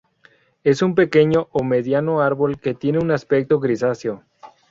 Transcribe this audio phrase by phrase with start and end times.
[0.63, 4.23] Es un pequeño o mediano árbol que tiene un aspecto grisáceo.